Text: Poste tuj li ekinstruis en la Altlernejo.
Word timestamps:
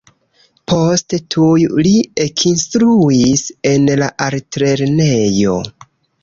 Poste 0.71 1.17
tuj 1.35 1.65
li 1.87 1.91
ekinstruis 2.23 3.45
en 3.73 3.87
la 4.01 4.09
Altlernejo. 4.29 5.61